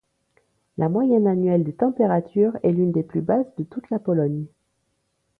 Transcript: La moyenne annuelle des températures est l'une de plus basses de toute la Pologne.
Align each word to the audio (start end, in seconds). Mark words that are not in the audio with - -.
La 0.79 0.89
moyenne 0.89 1.27
annuelle 1.27 1.63
des 1.63 1.75
températures 1.75 2.57
est 2.63 2.71
l'une 2.71 2.91
de 2.91 3.03
plus 3.03 3.21
basses 3.21 3.55
de 3.59 3.63
toute 3.63 3.87
la 3.91 3.99
Pologne. 3.99 4.47